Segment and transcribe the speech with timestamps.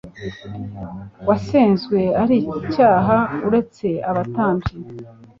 [1.27, 3.17] wasenzwe ari icyaha
[3.47, 4.75] uretse abatambyi